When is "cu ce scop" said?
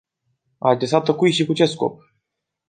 1.45-2.01